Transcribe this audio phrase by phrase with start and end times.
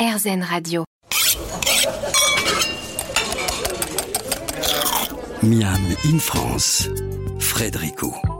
[0.00, 0.84] RZN Radio.
[5.42, 6.88] Miam in France,
[7.38, 8.39] Frédérico.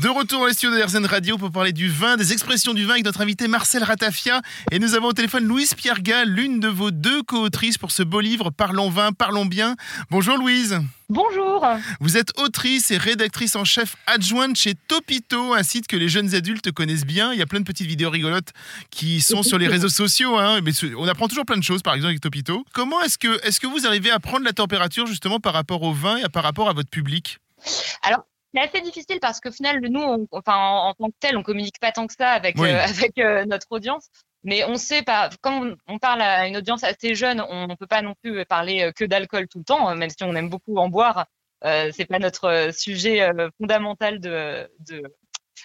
[0.00, 2.86] De retour dans les studios de RZN Radio pour parler du vin, des expressions du
[2.86, 4.40] vin avec notre invité Marcel Ratafia.
[4.70, 8.02] Et nous avons au téléphone Louise Pierre Gall, l'une de vos deux co-autrices pour ce
[8.02, 9.76] beau livre Parlons vin, parlons bien.
[10.10, 10.80] Bonjour Louise.
[11.10, 11.66] Bonjour.
[12.00, 16.34] Vous êtes autrice et rédactrice en chef adjointe chez Topito, un site que les jeunes
[16.34, 17.34] adultes connaissent bien.
[17.34, 18.54] Il y a plein de petites vidéos rigolotes
[18.90, 20.38] qui sont sur les réseaux sociaux.
[20.38, 20.62] hein.
[20.62, 22.64] Mais on apprend toujours plein de choses, par exemple avec Topito.
[22.72, 25.92] Comment est-ce que, est que vous arrivez à prendre la température justement par rapport au
[25.92, 27.38] vin et par rapport à votre public?
[28.02, 31.36] Alors, c'est assez difficile parce qu'au final, nous, on- enfin, en, en tant que tel,
[31.36, 32.70] on communique pas tant que ça avec, Oui.
[32.70, 32.82] euh,
[33.12, 34.08] avec euh, notre audience.
[34.42, 37.86] Mais on sait pas, quand on- parle à une audience assez jeune, on ne peut
[37.86, 40.48] pas non plus parler euh, que d'alcool tout le temps, euh, même si on aime
[40.48, 41.26] beaucoup en boire.
[41.64, 45.02] Euh, c'est pas notre sujet fondamental de, de,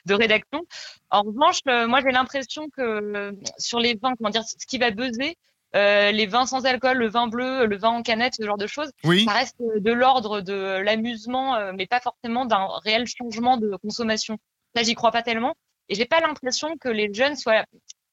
[0.05, 0.61] de rédaction.
[1.09, 5.37] En revanche, moi, j'ai l'impression que sur les vins, comment dire, ce qui va buzzer,
[5.75, 8.67] euh, les vins sans alcool, le vin bleu, le vin en canette, ce genre de
[8.67, 13.57] choses, Oui ça reste de l'ordre de l'amusement, euh, mais pas forcément d'un réel changement
[13.57, 14.37] de consommation.
[14.75, 15.55] Là, j'y crois pas tellement.
[15.89, 17.65] Et j'ai pas l'impression que les jeunes soient.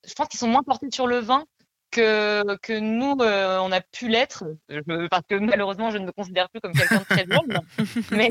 [0.07, 1.45] Je pense qu'ils sont moins portés sur le vin
[1.93, 4.45] que, que nous, euh, on a pu l'être.
[5.11, 7.61] Parce que malheureusement, je ne me considère plus comme quelqu'un de très jeune.
[8.11, 8.29] mais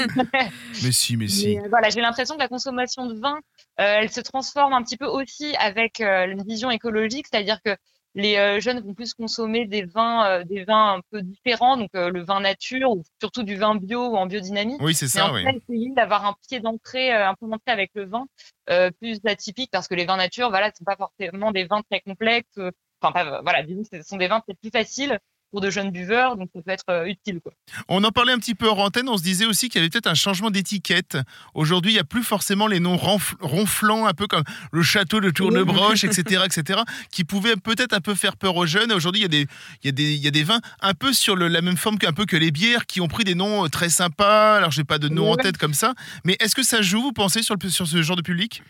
[0.83, 1.55] Mais si, mais si.
[1.55, 3.37] mais, euh, voilà, j'ai l'impression que la consommation de vin,
[3.79, 7.77] euh, elle se transforme un petit peu aussi avec euh, une vision écologique, c'est-à-dire que
[8.13, 11.89] les euh, jeunes vont plus consommer des vins, euh, des vins un peu différents, donc
[11.95, 14.77] euh, le vin nature ou surtout du vin bio ou en biodynamie.
[14.79, 15.45] Oui, c'est Mais ça, en oui.
[15.47, 18.25] essayer d'avoir un pied d'entrée, euh, un peu d'entrée avec le vin,
[18.69, 21.81] euh, plus atypique, parce que les vins nature, voilà, ce sont pas forcément des vins
[21.89, 22.59] très complexes.
[23.01, 25.17] Enfin, pas, voilà, disons ce sont des vins peut-être plus faciles
[25.51, 27.39] pour de jeunes buveurs, donc ça peut être euh, utile.
[27.41, 27.51] Quoi.
[27.89, 29.89] On en parlait un petit peu hors antenne, on se disait aussi qu'il y avait
[29.89, 31.17] peut-être un changement d'étiquette.
[31.53, 35.19] Aujourd'hui, il n'y a plus forcément les noms ronf- ronflants, un peu comme le château
[35.19, 36.79] de Tournebroche, etc., etc.,
[37.11, 38.91] qui pouvaient peut-être un peu faire peur aux jeunes.
[38.93, 39.47] Aujourd'hui, il y, a des-
[39.83, 41.77] il y, a des- il y a des vins un peu sur le- la même
[41.77, 44.55] forme qu'un peu que les bières, qui ont pris des noms euh, très sympas.
[44.55, 45.93] Alors, je n'ai pas de nom en tête comme ça,
[46.23, 48.63] mais est-ce que ça joue, vous pensez, sur, le, sur ce genre de public?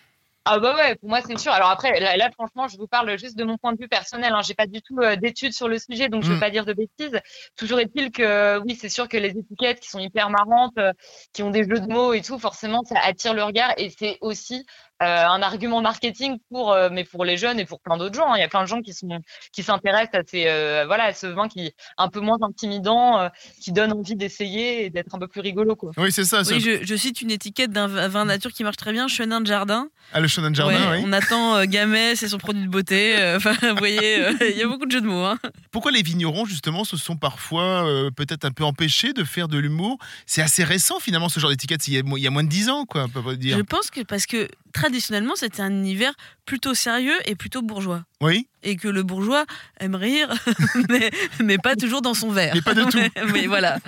[0.45, 1.51] Ah bah ouais, pour moi c'est sûr.
[1.51, 4.33] Alors après, là, là, franchement, je vous parle juste de mon point de vue personnel.
[4.33, 4.41] Hein.
[4.43, 6.33] J'ai pas du tout euh, d'études sur le sujet, donc je Mm.
[6.33, 7.19] veux pas dire de bêtises.
[7.55, 10.93] Toujours est-il que oui, c'est sûr que les étiquettes qui sont hyper marrantes, euh,
[11.33, 14.17] qui ont des jeux de mots et tout, forcément, ça attire le regard et c'est
[14.21, 14.65] aussi
[15.05, 18.31] un argument marketing pour, euh, mais pour les jeunes et pour plein d'autres gens.
[18.31, 18.37] hein.
[18.37, 19.07] Il y a plein de gens qui sont
[19.51, 23.19] qui s'intéressent à ces euh, voilà à ce vin qui est un peu moins intimidant,
[23.19, 23.29] euh,
[23.61, 25.91] qui donne envie d'essayer et d'être un peu plus rigolo quoi.
[25.97, 26.41] Oui, c'est ça.
[26.47, 29.47] Oui, je, je cite une étiquette d'un vin nature qui marche très bien, Chenin de
[29.47, 29.87] Jardin.
[30.13, 31.03] Ah, le Chenin de Jardin, Ouais, oui.
[31.05, 33.15] On attend euh, Gamay, c'est son produit de beauté.
[33.17, 35.23] euh, Enfin, vous voyez, euh, il y a beaucoup de jeux de mots.
[35.25, 35.37] hein.
[35.71, 39.57] Pourquoi les vignerons, justement, se sont parfois euh, peut-être un peu empêchés de faire de
[39.57, 39.97] l'humour?
[40.25, 41.87] C'est assez récent, finalement, ce genre d'étiquette.
[41.87, 43.35] Il y a, mo- il y a moins de 10 ans, quoi, on peut pas
[43.35, 43.57] dire.
[43.57, 44.47] Je pense que parce que
[44.91, 46.13] traditionnellement, c'était un univers
[46.45, 48.03] plutôt sérieux et plutôt bourgeois.
[48.19, 49.45] Oui Et que le bourgeois
[49.79, 50.29] aime rire,
[50.89, 51.09] mais,
[51.39, 52.53] mais pas toujours dans son verre.
[52.53, 52.99] Mais pas de tout.
[53.33, 53.79] Mais voilà.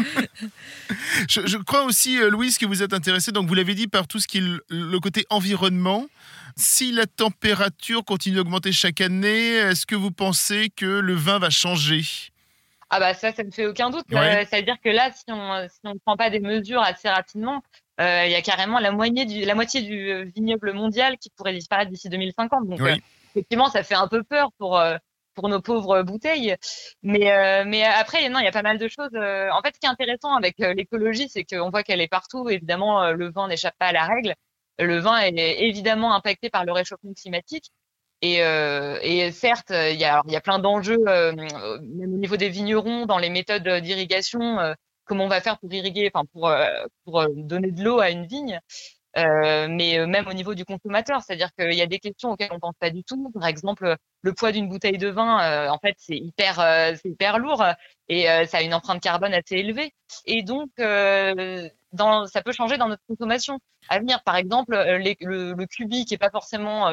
[1.27, 4.07] Je, je crois aussi, euh, Louise, que vous êtes intéressée, donc vous l'avez dit, par
[4.07, 6.07] tout ce qui est le, côté environnement.
[6.55, 11.49] Si la température continue d'augmenter chaque année, est-ce que vous pensez que le vin va
[11.49, 12.03] changer?
[12.89, 14.05] Ah bah ça, ça ne fait aucun doute.
[14.11, 14.43] Ouais.
[14.43, 17.57] Euh, C'est-à-dire que là, si on si on ne prend pas des mesures assez rapidement,
[17.57, 17.59] euh,
[17.99, 21.53] il y a carrément la moitié du la moitié du euh, vignoble mondial qui pourrait
[21.53, 22.67] disparaître d'ici 2050.
[22.67, 22.91] Donc Oui.
[22.91, 22.95] euh,
[23.35, 24.97] effectivement, ça fait un peu peur pour euh,
[25.35, 26.55] pour nos pauvres bouteilles.
[27.03, 29.09] Mais euh, mais après, non, il y a pas mal de choses.
[29.15, 32.07] euh, En fait, ce qui est intéressant avec euh, l'écologie, c'est qu'on voit qu'elle est
[32.07, 32.49] partout.
[32.49, 34.35] Évidemment, euh, le vin n'échappe pas à la règle.
[34.79, 37.71] Le vin est évidemment impacté par le réchauffement climatique.
[38.21, 41.33] Et, euh, et certes, euh, il y a, alors, il y a plein d'enjeux, euh,
[41.35, 44.73] euh, même au niveau des vignerons, dans les méthodes euh, d'irrigation, euh,
[45.05, 46.67] comment on va faire pour irriguer, enfin pour, euh,
[47.05, 48.59] pour euh, donner de l'eau à une vigne.
[49.15, 52.51] Euh, mais euh, même au niveau du consommateur, c'est-à-dire qu'il y a des questions auxquelles
[52.51, 53.29] on pense pas du tout.
[53.31, 57.09] Par exemple, le poids d'une bouteille de vin, euh, en fait, c'est hyper, euh, c'est
[57.09, 57.63] hyper lourd
[58.07, 59.93] et ça a une empreinte carbone assez élevée.
[60.25, 64.23] Et donc, dans, ça peut changer dans notre consommation à venir.
[64.23, 66.91] Par exemple, le, le cubi qui est pas forcément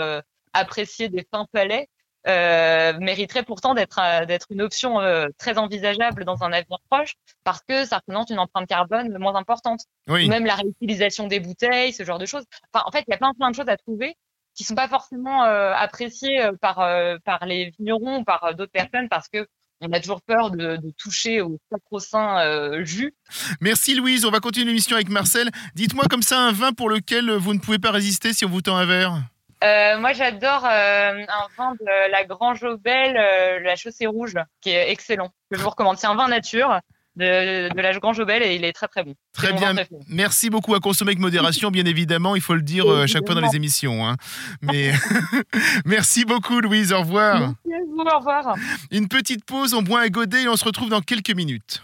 [0.52, 1.88] apprécié des fins palais
[2.26, 7.14] euh, mériterait pourtant d'être euh, d'être une option euh, très envisageable dans un avenir proche
[7.44, 9.80] parce que ça représente une empreinte carbone moins importante.
[10.08, 10.26] Oui.
[10.26, 12.44] Ou même la réutilisation des bouteilles, ce genre de choses.
[12.72, 14.16] Enfin, en fait, il y a plein plein de choses à trouver
[14.54, 16.76] qui sont pas forcément appréciées par
[17.24, 19.46] par les vignerons ou par d'autres personnes parce que
[19.80, 23.14] on a toujours peur de, de toucher au sacro-saint euh, jus.
[23.60, 24.24] Merci, Louise.
[24.26, 25.50] On va continuer l'émission avec Marcel.
[25.74, 28.60] Dites-moi comme ça un vin pour lequel vous ne pouvez pas résister si on vous
[28.60, 29.22] tend un verre.
[29.62, 34.70] Euh, moi, j'adore euh, un vin de la Grange Aubel, euh, la Chaussée Rouge, qui
[34.70, 35.28] est excellent.
[35.50, 35.98] Que je vous recommande.
[35.98, 36.80] C'est un vin nature.
[37.16, 39.14] de, de l'âge grand Jobel et il est très très bon.
[39.34, 39.74] Très bien.
[40.08, 43.26] Merci beaucoup à consommer avec modération, bien évidemment, il faut le dire euh, à chaque
[43.26, 44.06] fois dans les émissions.
[44.06, 44.16] hein.
[44.62, 44.92] Mais
[45.84, 46.92] merci beaucoup, Louise.
[46.92, 47.40] Au revoir.
[47.40, 48.54] Merci à vous, au revoir.
[48.92, 51.82] Une petite pause, on boit un godet et on se retrouve dans quelques minutes.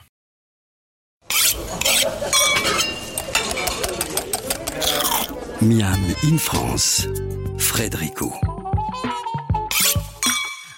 [5.62, 7.06] Miam in France,
[7.58, 8.34] Frédérico.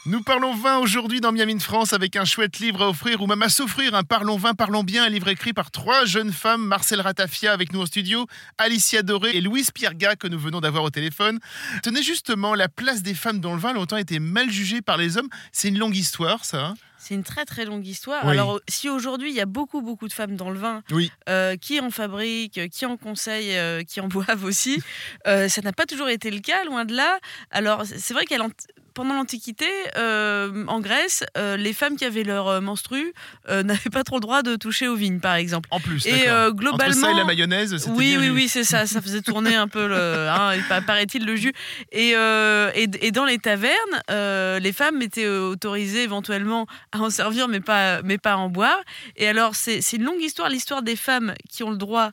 [0.07, 3.43] Nous parlons vin aujourd'hui dans Miami France avec un chouette livre à offrir ou même
[3.43, 3.95] à s'offrir.
[3.95, 6.65] Un Parlons vin, parlons bien, un livre écrit par trois jeunes femmes.
[6.65, 8.27] Marcel Ratafia avec nous en studio,
[8.57, 11.41] Alicia Doré et Louise Pierga que nous venons d'avoir au téléphone.
[11.83, 14.97] Tenez justement, la place des femmes dans le vin a longtemps été mal jugée par
[14.97, 15.29] les hommes.
[15.53, 16.65] C'est une longue histoire, ça.
[16.69, 16.75] hein?
[16.99, 18.25] C'est une très très longue histoire.
[18.25, 18.31] Oui.
[18.33, 21.11] Alors, si aujourd'hui il y a beaucoup beaucoup de femmes dans le vin, Oui.
[21.29, 24.83] euh, qui en fabriquent, qui en conseillent, euh, qui en boivent aussi,
[25.27, 27.19] euh, ça n'a pas toujours été le cas, loin de là.
[27.51, 28.51] Alors, c'est vrai qu'à l'ant-
[28.99, 33.13] pendant l'Antiquité, euh, en Grèce, euh, les femmes qui avaient leur euh, menstru
[33.49, 35.69] n'avaient pas trop le droit de toucher aux vignes, par exemple.
[35.71, 38.87] En plus, Et Entre globalement, ça et la mayonnaise, c'était oui, oui, oui, c'est ça.
[38.87, 40.51] Ça faisait tourner un peu, le, hein,
[40.85, 41.53] paraît-il, le jus.
[41.93, 43.77] Et, et, et dans les tavernes,
[44.09, 48.81] les femmes étaient autorisées éventuellement à en servir, mais pas, mais pas à en boire.
[49.15, 52.11] Et alors, c'est une longue histoire, l'histoire des femmes qui ont le droit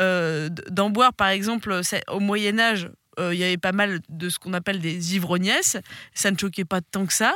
[0.00, 1.12] euh, d'en boire.
[1.12, 4.80] Par exemple, au Moyen Âge, euh, il y avait pas mal de ce qu'on appelle
[4.80, 5.76] des ivrognesses.
[6.14, 7.34] Ça ne choquait pas tant que ça.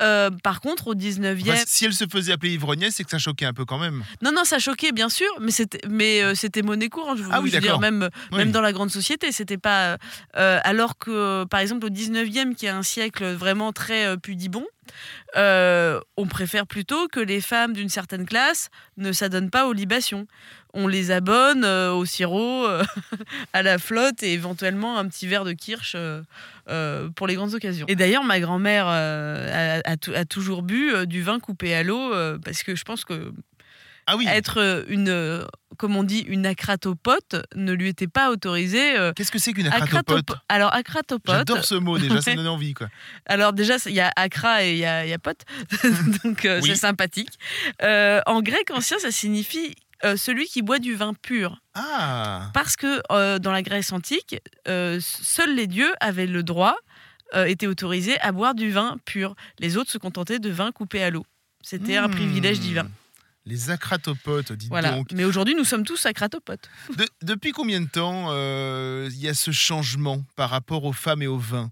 [0.00, 1.40] Euh, par contre, au 19e...
[1.42, 4.04] Enfin, si elle se faisait appeler ivrognesse, c'est que ça choquait un peu quand même.
[4.22, 7.18] Non, non, ça choquait, bien sûr, mais c'était, mais euh, c'était monnaie courante.
[7.18, 8.38] Je, Ah oui, je veux dire, même, Oui.
[8.38, 9.98] même dans la grande société, c'était pas.
[10.34, 14.66] alors que, par exemple, au 19e, qui est un siècle vraiment très pudibond,
[15.36, 20.26] on préfère plutôt que les femmes d'une certaine classe ne s'adonnent pas aux libations.
[20.76, 22.82] On les abonne euh, au sirop, euh,
[23.52, 27.86] à la flotte et éventuellement un petit verre de kirsch euh, pour les grandes occasions.
[27.88, 32.12] Et d'ailleurs, ma grand-mère a, a tou- a toujours bu du vin coupé à l'eau
[32.44, 33.32] parce que je pense que
[34.06, 34.26] Ah oui.
[34.28, 38.96] être une, comme on dit, une acratopote ne lui était pas autorisé.
[38.98, 40.36] euh, Qu'est-ce que c'est qu'une acratopo- acratopote?
[40.48, 41.34] Alors, acratopote.
[41.36, 42.74] J'adore ce mot déjà, ça donne envie.
[42.74, 42.88] Quoi.
[43.26, 45.42] Alors, déjà, il y a acra et il y a, il y a pote.
[46.24, 46.70] Donc, euh, Oui.
[46.70, 47.38] c'est sympathique.
[47.82, 49.74] Euh, en grec ancien, ça signifie
[50.04, 51.60] euh, celui qui boit du vin pur.
[51.74, 54.36] Ah Parce que euh, dans la Grèce antique,
[54.68, 56.76] euh, seuls les dieux avaient le droit,
[57.46, 59.34] étaient autorisés à boire du vin pur.
[59.58, 61.26] Les autres se contentaient de vin coupé à l'eau.
[61.62, 62.12] C'était un Hmm.
[62.12, 62.86] privilège divin.
[63.44, 64.92] Les acratopotes, dites Voilà.
[64.92, 65.08] donc.
[65.12, 66.68] Mais aujourd'hui, nous sommes tous acratopotes.
[66.96, 68.30] De- depuis combien de temps
[69.08, 71.70] il y a ce changement par rapport aux femmes et au vin?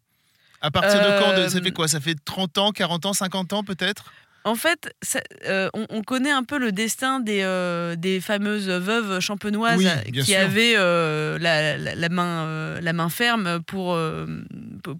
[0.60, 1.36] À partir de quand?
[1.40, 1.86] De- Ça fait quoi?
[1.86, 4.12] Ça fait 30 ans, 40 ans, 50 ans peut-être?
[4.44, 8.68] En fait, ça- euh, on, on connaît un peu le destin des, euh, des fameuses
[8.68, 10.38] veuves champenoises Oui, qui sûr.
[10.40, 13.96] avaient euh, la, la- la main, la main ferme pour,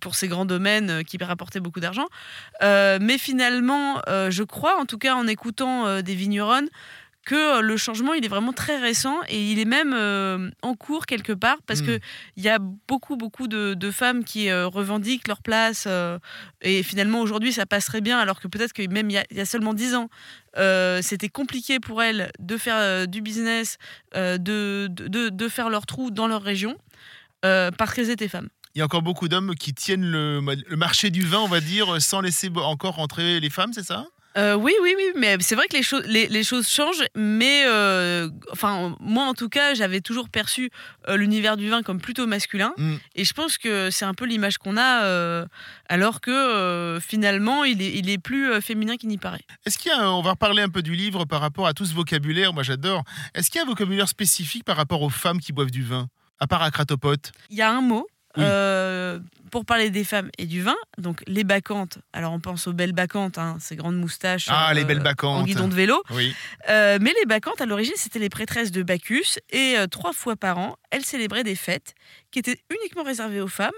[0.00, 2.06] pour- ces grands domaines qui rapportaient beaucoup d'argent.
[2.62, 6.68] Mais finalement, je crois, en tout cas en écoutant des vigneronnes,
[7.24, 10.74] que euh, le changement il est vraiment très récent et il est même euh, en
[10.74, 11.86] cours quelque part parce Mm.
[11.86, 12.00] que
[12.36, 16.18] il y a beaucoup beaucoup de, de femmes qui euh, revendiquent leur place euh,
[16.60, 19.36] et finalement aujourd'hui ça passerait bien alors que peut-être que même il y a, il
[19.36, 20.08] y a seulement 10 ans
[21.00, 23.78] c'était compliqué pour elles de faire du business
[24.14, 24.36] de,
[24.88, 26.76] de, de faire leur trou dans leur région
[27.40, 28.48] parce qu'elles étaient femmes.
[28.74, 31.60] Il y a encore beaucoup d'hommes qui tiennent le, le marché du vin, on va
[31.60, 34.06] dire, sans laisser encore rentrer les femmes, c'est ça?
[34.38, 37.64] Euh, oui, oui, oui, mais c'est vrai que les, choses les, les choses changent, mais
[37.66, 40.70] euh, enfin, moi en tout cas, j'avais toujours perçu
[41.08, 42.94] euh, l'univers du vin comme plutôt masculin, Mm.
[43.16, 45.44] et je pense que c'est un peu l'image qu'on a,
[45.88, 49.44] alors que finalement, il est, il est plus féminin qu'il n'y paraît.
[49.66, 51.74] Est-ce qu'il y a, un- on va reparler un peu du livre par rapport à
[51.74, 53.04] tout ce vocabulaire, moi j'adore.
[53.34, 56.08] Est-ce qu'il y a un vocabulaire spécifique par rapport aux femmes qui boivent du vin
[56.40, 58.06] À part acratopote Il y a un mot.
[58.36, 58.44] Oui.
[58.46, 59.18] euh,
[59.50, 61.98] pour parler des femmes et du vin, donc les bacchantes.
[62.14, 64.46] Alors on pense aux belles bacchantes, hein, ces grandes moustaches.
[64.48, 65.46] Ah, les belles En bacchantes.
[65.46, 66.02] guidon de vélo.
[66.10, 66.34] Oui.
[66.70, 70.36] Euh, mais les bacchantes, à l'origine, c'était les prêtresses de Bacchus et euh, trois fois
[70.36, 71.94] par an, elles célébraient des fêtes
[72.32, 73.70] qui étaient uniquement réservées aux femmes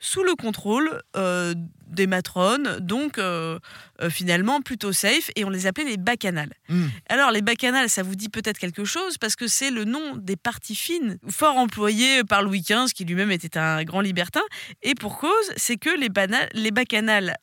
[0.00, 1.54] sous le contrôle euh,
[1.86, 3.58] des matrones, donc euh,
[4.00, 6.52] euh, finalement plutôt safe, et on les appelait les bacchanales.
[6.68, 6.86] Mm.
[7.08, 10.36] Alors les bacchanales, ça vous dit peut-être quelque chose parce que c'est le nom des
[10.36, 14.42] parties fines, fort employé par Louis XV, qui lui-même était un grand libertin,
[14.82, 16.08] et pour cause, c'est que les,
[16.54, 17.36] les bacchanales,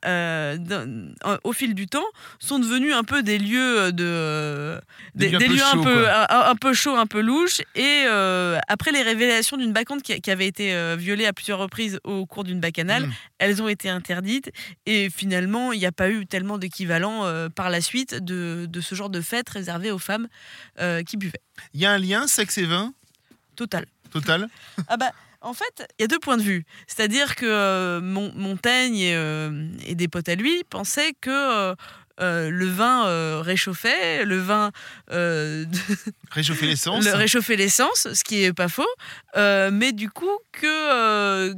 [1.44, 2.08] au fil du temps,
[2.40, 4.80] sont devenus un peu des lieux de
[5.14, 7.62] Des des, lieux un peu lieux un peu un, un peu chauds, un peu louches.
[7.76, 8.06] Et
[8.68, 12.26] après les révélations d'une bacchante qui, qui avait été euh, violée à plusieurs reprises au
[12.26, 13.12] cours d'une bacchanale, Mm.
[13.40, 14.52] elles ont été interdites.
[14.86, 18.82] Et finalement, il n'y a pas eu tellement d'équivalent euh, par la suite de, de
[18.82, 20.28] ce genre de fête réservée aux femmes
[20.80, 21.42] euh, qui buvaient.
[21.74, 22.94] Il y a un lien sexe et vin?
[23.56, 23.86] Total.
[24.12, 24.48] total
[24.88, 25.12] Ah bah,
[25.42, 26.66] En fait, il y a deux points de vue.
[26.88, 31.76] C'est-à-dire que euh, Mon- Montaigne et, euh, et des potes à lui pensaient que euh,
[32.20, 34.72] euh, le vin euh, réchauffait, le vin
[35.12, 35.66] euh,
[36.32, 37.06] Réchauffer l'essence.
[37.06, 38.86] le réchauffait l'essence, ce qui est pas faux,
[39.36, 41.54] euh, mais du coup que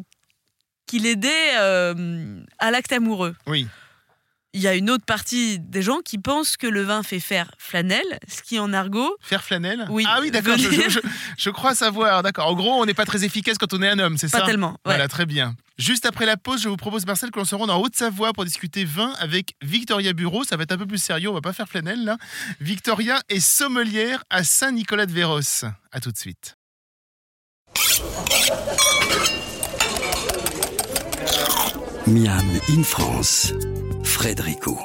[0.86, 3.36] qu'il aidait à l'acte amoureux.
[3.48, 3.68] Oui.
[4.54, 7.52] Il y a une autre partie des gens qui pensent que le vin fait faire
[7.60, 10.58] flanelle, ce qui en argot Faire flanelle Oui, Ah oui, d'accord.
[10.58, 10.90] Je, venir.
[10.90, 12.24] je- je- je crois savoir.
[12.24, 12.48] D'accord.
[12.48, 14.46] En gros, on n'est pas très efficace quand on est un homme, c'est pas ça
[14.48, 14.72] tellement.
[14.72, 14.78] ouais.
[14.86, 15.56] Voilà, très bien.
[15.78, 18.44] Juste après la pause, je vous propose, Marcel, que l'on se rende en Haute-Savoie pour
[18.44, 20.44] discuter vin avec Victoria Bureau.
[20.44, 22.18] Ça va être un peu plus sérieux, on va pas faire flanelle là.
[22.60, 25.66] Victoria est sommelière à Saint-Nicolas-de-Véros.
[25.92, 26.56] À tout de suite.
[32.08, 33.54] Miam in France,
[34.10, 34.76] Frédérico.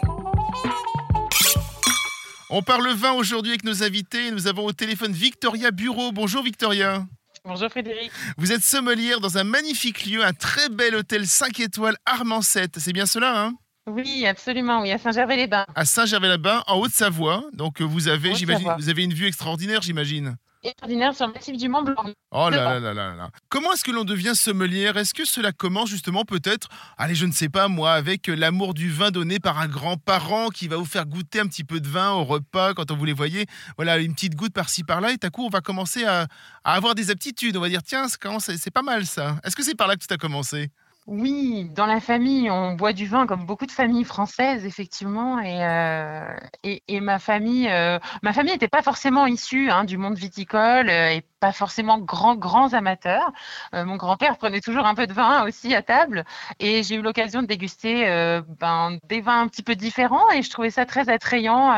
[2.51, 4.31] On parle vin aujourd'hui avec nos invités.
[4.31, 6.13] Nous avons au téléphone Victoria Bureau.
[6.13, 7.07] Bonjour Victoria.
[7.43, 8.13] Bonjour Frédéric.
[8.37, 12.69] Vous êtes sommelière dans un magnifique lieu, un très bel hôtel 5 étoiles Armancet.
[12.77, 13.55] C'est bien cela, hein?
[13.87, 15.67] Oui, absolument, oui, à Saint-Gervais-les-Bains.
[15.75, 17.45] À Saint-Gervais-les-Bains, en Haute-Savoie.
[17.55, 20.37] Donc vous avez, j'imagine, vous avez une vue extraordinaire, j'imagine.
[20.65, 22.07] Extraordinaire sur le massif du Mont Blanc.
[22.31, 23.31] Oh là là là là là.
[23.51, 24.97] Comment est-ce que l'on devient sommelière?
[24.97, 28.73] Est-ce que cela commence justement peut-être, allez, je ne sais pas moi, avec euh, l'amour
[28.73, 31.89] du vin donné par un grand-parent qui va vous faire goûter un petit peu de
[31.89, 33.45] vin au repas quand on vous les voyait
[33.77, 36.27] Voilà, une petite goutte par-ci par-là et à coup on va commencer à,
[36.65, 37.57] à avoir des aptitudes.
[37.59, 39.37] On va dire tiens, c'est pas mal ça.
[39.45, 40.71] Est-ce que c'est par là que tout a commencé?
[41.07, 45.39] Oui, dans la famille, on boit du vin comme beaucoup de familles françaises, effectivement.
[45.39, 49.99] Et, euh, et, et ma famille, euh, ma famille n'était pas forcément issue hein, du
[49.99, 53.33] monde viticole euh, et pas forcément grands, amateurs.
[53.75, 56.25] Euh, mon grand-père prenait toujours un peu de vin aussi à table
[56.59, 60.41] et j'ai eu l'occasion de déguster euh, ben, des vins un petit peu différents et
[60.43, 61.75] je trouvais ça très attrayant.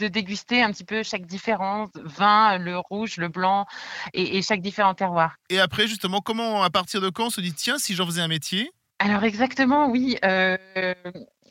[0.00, 3.66] Euh, de déguster un petit peu chaque différence, vin, le rouge, le blanc
[4.14, 5.34] et, et chaque différent terroir.
[5.48, 8.22] Et après justement, comment, à partir de quand on se dit tiens, si j'en faisais
[8.22, 8.70] un métier
[9.02, 10.18] Alors exactement, oui.
[10.26, 10.58] euh,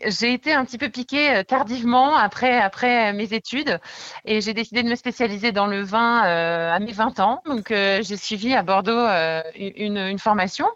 [0.05, 3.79] j'ai été un petit peu piquée euh, tardivement après, après mes études
[4.23, 7.41] et j'ai décidé de me spécialiser dans le vin euh, à mes 20 ans.
[7.47, 10.67] Donc euh, j'ai suivi à Bordeaux euh, une, une formation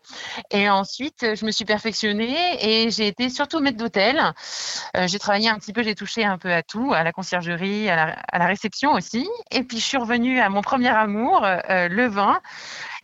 [0.49, 4.19] et ensuite je me suis perfectionnée et j'ai été surtout maître d'hôtel.
[4.97, 7.87] Euh, j'ai travaillé un petit peu, j'ai touché un peu à tout, à la conciergerie,
[7.89, 9.29] à la, à la réception aussi.
[9.51, 12.41] Et puis je suis revenue à mon premier amour, le vin.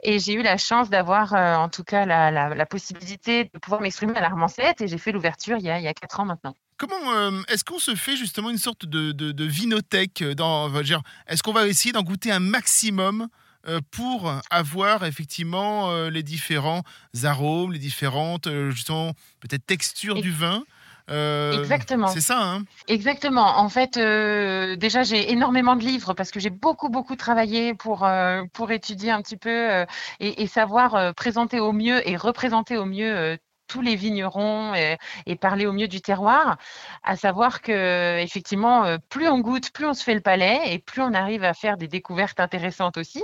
[0.03, 3.60] Et j'ai eu la chance d'avoir, euh, en tout cas, la, la- la possibilité de
[3.60, 4.82] pouvoir m'exprimer à l'Armancette.
[4.82, 6.56] Et j'ai fait l'ouverture il y a, il y a quatre ans maintenant.
[6.77, 11.01] Comment euh, est-ce qu'on se fait justement une sorte de, de, de vinothèque dans, dire,
[11.27, 13.27] Est-ce qu'on va essayer d'en goûter un maximum
[13.68, 16.84] euh, pour avoir effectivement euh, les différents
[17.24, 20.63] arômes, les différentes euh, justement peut-être textures Ex- du vin?
[21.10, 22.08] Euh, Exactement.
[22.08, 23.58] C'est ça, hein Exactement.
[23.58, 28.06] En fait, euh, déjà, j'ai énormément de livres parce que j'ai beaucoup, beaucoup travaillé pour,
[28.06, 29.86] euh, pour étudier un petit peu
[30.20, 33.38] et, et savoir présenter au mieux et représenter au mieux
[33.69, 36.57] tous les vignerons et, et parler au mieux du terroir.
[37.03, 40.79] À savoir que, effectivement, euh, plus on goûte, plus on se fait le palais et
[40.79, 43.23] plus on arrive à faire des découvertes intéressantes aussi.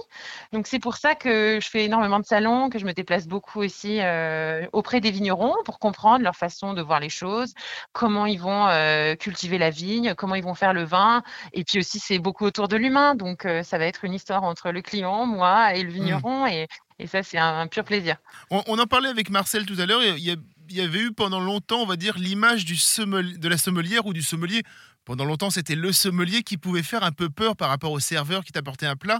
[0.53, 3.59] Donc, c'est pour ça que je fais énormément de salons, que je me déplace beaucoup
[3.61, 7.53] aussi euh, auprès des vignerons pour comprendre leur façon de voir les choses
[7.93, 11.23] comment ils vont euh, cultiver la vigne, comment ils vont faire le vin.
[11.53, 13.15] Et puis aussi, c'est beaucoup autour de l'humain.
[13.15, 16.45] Donc, euh, ça va être une histoire entre le client, moi et le vigneron.
[16.47, 18.15] Et, et ça, c'est un, pur plaisir.
[18.49, 20.01] on, en parlait avec Marcel tout à l'heure.
[20.03, 20.37] Il
[20.69, 24.21] y, avait eu pendant longtemps, on va dire, l'image du de la sommelière ou du
[24.21, 24.63] sommelier.
[25.03, 28.43] Pendant longtemps, c'était le sommelier qui pouvait faire un peu peur par rapport au serveur
[28.43, 29.19] qui t'apportait un plat.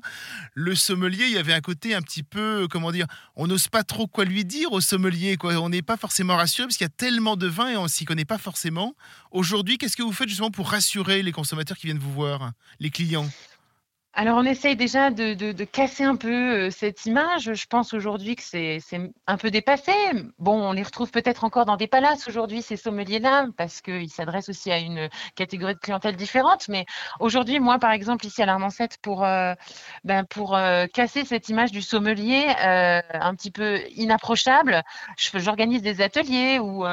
[0.56, 3.06] Le sommelier, il y avait un côté un petit peu, comment dire,
[3.36, 5.38] on n'ose pas trop quoi lui dire au sommelier.
[5.44, 8.06] On n'est pas forcément rassuré parce qu'il y a tellement de vin et on s'y
[8.06, 8.96] connaît pas forcément.
[9.32, 12.90] Aujourd'hui, qu'est-ce que vous faites justement pour rassurer les consommateurs qui viennent vous voir, les
[12.90, 13.30] clients?
[14.18, 17.54] Alors, on essaye déjà de, casser un peu euh, cette image.
[17.54, 18.80] Je pense aujourd'hui que c'est
[19.28, 19.92] un peu dépassé.
[20.40, 24.48] Bon, on les retrouve peut-être encore dans des palaces aujourd'hui, ces sommeliers-là, parce qu'ils s'adressent
[24.48, 26.70] aussi à une catégorie de clientèle différente.
[26.70, 26.86] Mais
[27.20, 29.54] aujourd'hui, moi, par exemple, ici à l'Armancette, pour, euh,
[30.06, 34.82] ben, euh, casser cette image du sommelier un petit peu inapprochable,
[35.18, 36.86] j'organise des ateliers où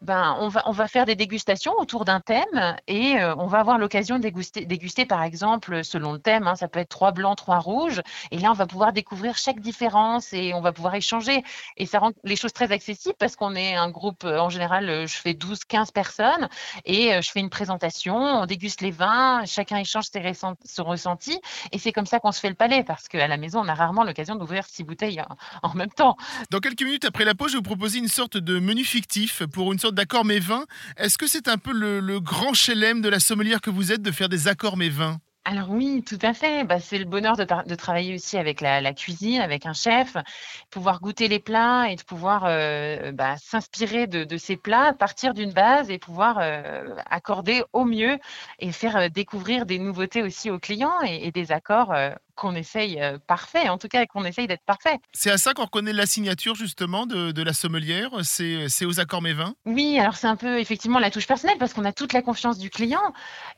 [0.00, 3.76] ben, on, va, on va faire des dégustations autour d'un thème et on va avoir
[3.76, 7.36] l'occasion de déguster, déguster, par exemple, selon le thème, hein, ça peut être trois blancs,
[7.36, 8.00] trois rouges.
[8.30, 11.42] Et là, on va pouvoir découvrir chaque différence et on va pouvoir échanger.
[11.76, 14.88] Et ça rend les choses très accessibles parce qu'on est un groupe, euh, en général,
[14.88, 16.48] euh, je fais 12, 15 personnes
[16.84, 20.84] et euh, je fais une présentation, on déguste les vins, chacun échange ses ressent- son
[20.84, 21.40] ressenti.
[21.72, 23.74] Et c'est comme ça qu'on se fait le palais parce qu'à la maison, on a
[23.74, 25.20] rarement l'occasion d'ouvrir six bouteilles
[25.64, 26.16] en, même temps.
[26.52, 29.72] Dans quelques minutes après la pause, je vous proposer une sorte de menu fictif pour
[29.72, 30.64] une sorte d'accord mais vin.
[30.96, 34.02] Est-ce que c'est un peu le, le grand chelem de la sommelière que vous êtes
[34.02, 35.18] de faire des accords mais vins?
[35.44, 36.64] Alors oui, tout à fait.
[36.64, 40.16] Bah, c'est le bonheur de, travailler aussi avec la, cuisine, avec un chef,
[40.70, 45.52] pouvoir goûter les plats et de pouvoir euh, bah, s'inspirer de, ces plats, partir d'une
[45.52, 48.18] base et pouvoir euh, accorder au mieux
[48.60, 51.92] et faire euh, découvrir des nouveautés aussi aux clients et, des accords
[52.42, 54.98] qu'on essaye euh, parfaits, en tout cas qu'on essaye d'être parfait.
[55.12, 59.22] C'est à ça qu'on reconnaît la signature justement de, de la sommelière, c'est aux accords
[59.22, 59.54] mes vins.
[59.64, 62.58] Oui, alors c'est un peu effectivement la touche personnelle parce qu'on a toute la confiance
[62.58, 63.12] du client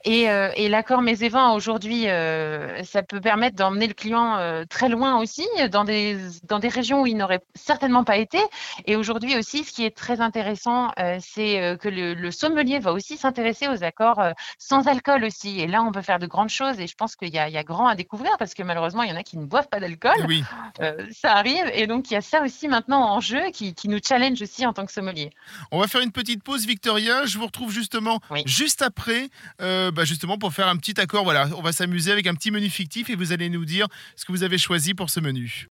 [0.05, 4.37] et, euh, et l'accord Mets et Vins aujourd'hui, euh, ça peut permettre d'emmener le client
[4.37, 8.39] euh, très loin aussi, dans des, dans des régions où il n'aurait certainement pas été.
[8.85, 13.17] Et aujourd'hui aussi, ce qui est très intéressant, c'est que le, le sommelier va aussi
[13.17, 14.23] s'intéresser aux accords
[14.59, 15.61] sans alcool aussi.
[15.61, 17.65] Et là, on peut faire de grandes choses et je pense qu'il y y a
[17.65, 20.25] grand à découvrir parce que malheureusement, il y en a qui ne boivent pas d'alcool.
[20.27, 20.43] Oui.
[20.81, 23.89] Euh, ça arrive et donc il y a ça aussi maintenant en jeu qui, qui
[23.89, 25.31] nous challenge aussi en tant que sommelier.
[25.71, 27.25] On va faire une petite pause, Victoria.
[27.25, 28.43] Je vous retrouve justement Oui.
[28.47, 29.29] juste après,
[29.63, 31.23] euh, bah, justement pour faire un petit accord.
[31.23, 34.25] Voilà, on va s'amuser avec un petit menu fictif et vous allez nous dire ce
[34.25, 35.69] que vous avez choisi pour ce menu.